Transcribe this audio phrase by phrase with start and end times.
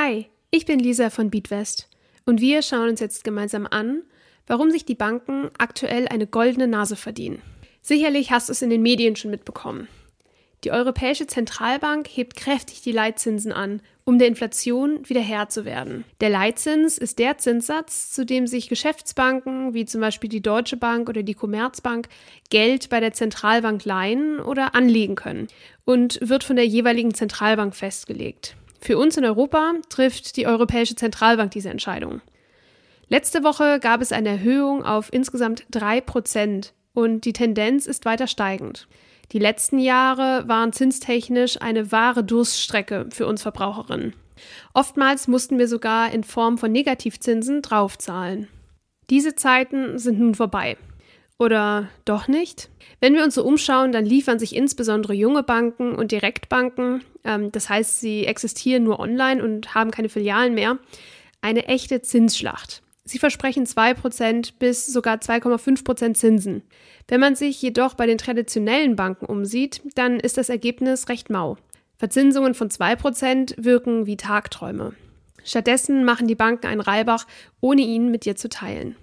[0.00, 1.88] Hi, ich bin Lisa von Beatwest
[2.24, 4.02] und wir schauen uns jetzt gemeinsam an,
[4.46, 7.42] warum sich die Banken aktuell eine goldene Nase verdienen.
[7.82, 9.88] Sicherlich hast du es in den Medien schon mitbekommen.
[10.62, 16.04] Die Europäische Zentralbank hebt kräftig die Leitzinsen an, um der Inflation wieder Herr zu werden.
[16.20, 21.08] Der Leitzins ist der Zinssatz, zu dem sich Geschäftsbanken wie zum Beispiel die Deutsche Bank
[21.08, 22.08] oder die Commerzbank
[22.50, 25.48] Geld bei der Zentralbank leihen oder anlegen können
[25.84, 28.54] und wird von der jeweiligen Zentralbank festgelegt.
[28.80, 32.20] Für uns in Europa trifft die Europäische Zentralbank diese Entscheidung.
[33.08, 38.26] Letzte Woche gab es eine Erhöhung auf insgesamt drei Prozent und die Tendenz ist weiter
[38.26, 38.86] steigend.
[39.32, 44.14] Die letzten Jahre waren zinstechnisch eine wahre Durststrecke für uns Verbraucherinnen.
[44.72, 48.48] Oftmals mussten wir sogar in Form von Negativzinsen draufzahlen.
[49.10, 50.76] Diese Zeiten sind nun vorbei.
[51.38, 52.68] Oder doch nicht?
[53.00, 57.68] Wenn wir uns so umschauen, dann liefern sich insbesondere junge Banken und Direktbanken, ähm, das
[57.68, 60.78] heißt, sie existieren nur online und haben keine Filialen mehr,
[61.40, 62.82] eine echte Zinsschlacht.
[63.04, 66.62] Sie versprechen 2% bis sogar 2,5% Zinsen.
[67.06, 71.56] Wenn man sich jedoch bei den traditionellen Banken umsieht, dann ist das Ergebnis recht mau.
[71.96, 74.92] Verzinsungen von 2% wirken wie Tagträume.
[75.42, 77.26] Stattdessen machen die Banken einen Reibach,
[77.60, 78.96] ohne ihn mit dir zu teilen.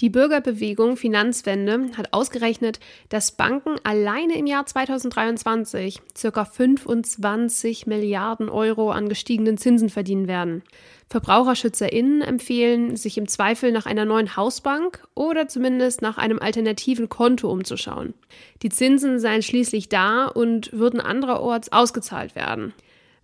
[0.00, 6.00] Die Bürgerbewegung Finanzwende hat ausgerechnet, dass Banken alleine im Jahr 2023
[6.32, 6.44] ca.
[6.46, 10.62] 25 Milliarden Euro an gestiegenen Zinsen verdienen werden.
[11.10, 17.50] VerbraucherschützerInnen empfehlen, sich im Zweifel nach einer neuen Hausbank oder zumindest nach einem alternativen Konto
[17.50, 18.14] umzuschauen.
[18.62, 22.72] Die Zinsen seien schließlich da und würden andererorts ausgezahlt werden.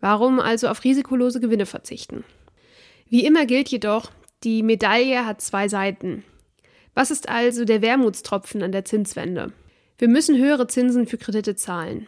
[0.00, 2.25] Warum also auf risikolose Gewinne verzichten?
[3.09, 4.11] Wie immer gilt jedoch,
[4.45, 6.23] die Medaille hat zwei Seiten.
[6.97, 9.53] Was ist also der Wermutstropfen an der Zinswende?
[9.99, 12.07] Wir müssen höhere Zinsen für Kredite zahlen.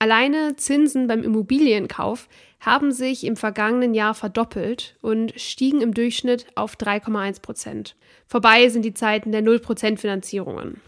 [0.00, 2.28] Alleine Zinsen beim Immobilienkauf
[2.58, 7.94] haben sich im vergangenen Jahr verdoppelt und stiegen im Durchschnitt auf 3,1 Prozent.
[8.26, 10.80] Vorbei sind die Zeiten der 0 Prozent Finanzierungen.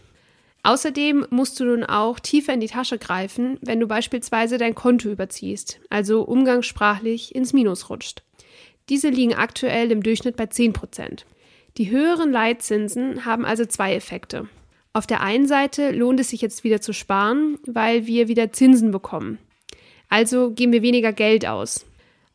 [0.63, 5.09] Außerdem musst du nun auch tiefer in die Tasche greifen, wenn du beispielsweise dein Konto
[5.09, 8.23] überziehst, also umgangssprachlich ins Minus rutscht.
[8.89, 11.25] Diese liegen aktuell im Durchschnitt bei 10 Prozent.
[11.77, 14.47] Die höheren Leitzinsen haben also zwei Effekte.
[14.93, 18.91] Auf der einen Seite lohnt es sich jetzt wieder zu sparen, weil wir wieder Zinsen
[18.91, 19.37] bekommen.
[20.09, 21.85] Also geben wir weniger Geld aus.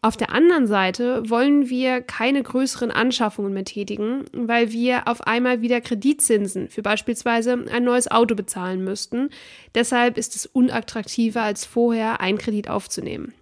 [0.00, 5.62] Auf der anderen Seite wollen wir keine größeren Anschaffungen mehr tätigen, weil wir auf einmal
[5.62, 9.30] wieder Kreditzinsen für beispielsweise ein neues Auto bezahlen müssten.
[9.74, 13.34] Deshalb ist es unattraktiver als vorher, einen Kredit aufzunehmen.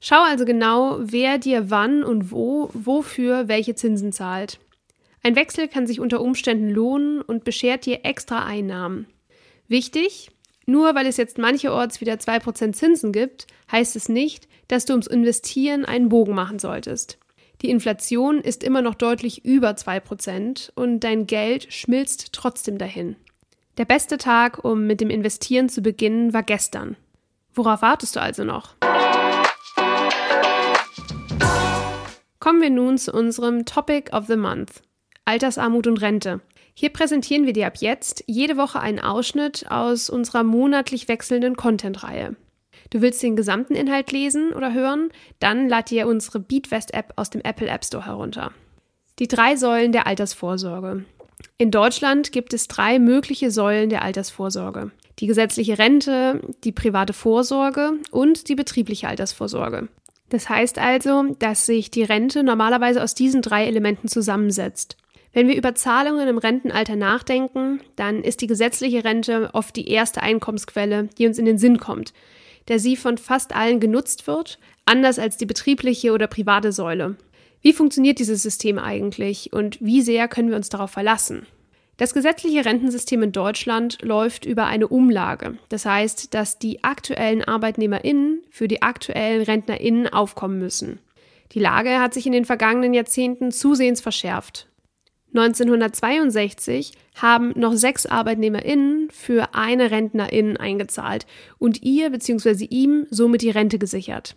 [0.00, 4.58] Schau also genau, wer dir wann und wo, wofür welche Zinsen zahlt.
[5.26, 9.06] Ein Wechsel kann sich unter Umständen lohnen und beschert dir extra Einnahmen.
[9.68, 10.30] Wichtig,
[10.66, 15.06] nur weil es jetzt mancherorts wieder 2% Zinsen gibt, heißt es nicht, dass du ums
[15.06, 17.16] Investieren einen Bogen machen solltest.
[17.62, 23.16] Die Inflation ist immer noch deutlich über 2% und dein Geld schmilzt trotzdem dahin.
[23.78, 26.98] Der beste Tag, um mit dem Investieren zu beginnen, war gestern.
[27.54, 28.74] Worauf wartest du also noch?
[32.40, 34.82] Kommen wir nun zu unserem Topic of the Month.
[35.24, 36.40] Altersarmut und Rente.
[36.74, 42.36] Hier präsentieren wir dir ab jetzt jede Woche einen Ausschnitt aus unserer monatlich wechselnden Content-Reihe.
[42.90, 45.10] Du willst den gesamten Inhalt lesen oder hören?
[45.38, 48.52] Dann lad dir unsere Beatwest-App aus dem Apple App Store herunter.
[49.18, 51.04] Die drei Säulen der Altersvorsorge.
[51.58, 54.90] In Deutschland gibt es drei mögliche Säulen der Altersvorsorge.
[55.20, 59.88] Die gesetzliche Rente, die private Vorsorge und die betriebliche Altersvorsorge.
[60.30, 64.96] Das heißt also, dass sich die Rente normalerweise aus diesen drei Elementen zusammensetzt.
[65.34, 70.22] Wenn wir über Zahlungen im Rentenalter nachdenken, dann ist die gesetzliche Rente oft die erste
[70.22, 72.14] Einkommensquelle, die uns in den Sinn kommt,
[72.66, 77.16] da sie von fast allen genutzt wird, anders als die betriebliche oder private Säule.
[77.62, 81.46] Wie funktioniert dieses System eigentlich und wie sehr können wir uns darauf verlassen?
[81.96, 85.58] Das gesetzliche Rentensystem in Deutschland läuft über eine Umlage.
[85.68, 91.00] Das heißt, dass die aktuellen ArbeitnehmerInnen für die aktuellen RentnerInnen aufkommen müssen.
[91.52, 94.68] Die Lage hat sich in den vergangenen Jahrzehnten zusehends verschärft.
[95.34, 101.26] 1962 haben noch sechs ArbeitnehmerInnen für eine RentnerInnen eingezahlt
[101.58, 102.66] und ihr bzw.
[102.66, 104.36] ihm somit die Rente gesichert.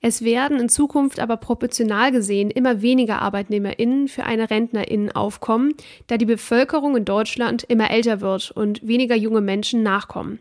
[0.00, 5.74] Es werden in Zukunft aber proportional gesehen immer weniger ArbeitnehmerInnen für eine RentnerInnen aufkommen,
[6.06, 10.38] da die Bevölkerung in Deutschland immer älter wird und weniger junge Menschen nachkommen.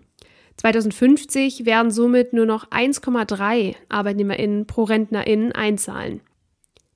[0.58, 6.22] 2050 werden somit nur noch 1,3 ArbeitnehmerInnen pro RentnerInnen einzahlen.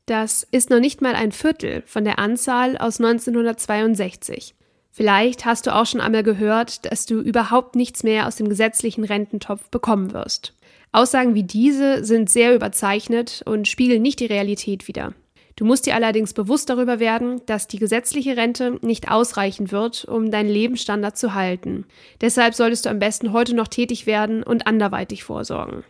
[0.06, 4.56] Das ist noch nicht mal ein Viertel von der Anzahl aus 1962.
[4.92, 9.06] Vielleicht hast du auch schon einmal gehört, dass du überhaupt nichts mehr aus dem gesetzlichen
[9.06, 10.53] Rententopf bekommen wirst.
[10.92, 15.13] Aussagen wie diese sind sehr überzeichnet und spiegeln nicht die Realität wider.
[15.56, 20.31] Du musst dir allerdings bewusst darüber werden, dass die gesetzliche Rente nicht ausreichen wird, um
[20.31, 21.86] deinen Lebensstandard zu halten.
[22.19, 25.83] Deshalb solltest du am besten heute noch tätig werden und anderweitig vorsorgen.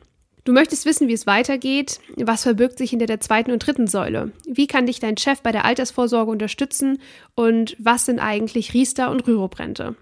[0.43, 1.99] Du möchtest wissen, wie es weitergeht.
[2.15, 4.31] Was verbirgt sich hinter der zweiten und dritten Säule?
[4.47, 6.99] Wie kann dich dein Chef bei der Altersvorsorge unterstützen?
[7.35, 9.95] Und was sind eigentlich Riester und Rüruprente?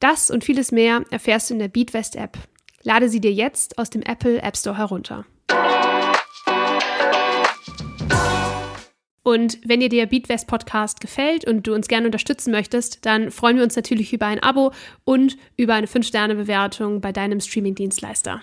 [0.00, 2.36] Das und vieles mehr erfährst du in der Beatwest App.
[2.82, 5.24] Lade sie dir jetzt aus dem Apple App Store herunter.
[9.22, 13.58] Und wenn dir der Beatwest Podcast gefällt und du uns gerne unterstützen möchtest, dann freuen
[13.58, 14.72] wir uns natürlich über ein Abo
[15.04, 18.42] und über eine 5-Sterne-Bewertung bei deinem Streaming-Dienstleister.